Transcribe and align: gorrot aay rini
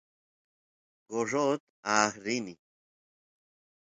gorrot 1.09 1.61
aay 1.95 2.11
rini 2.23 2.53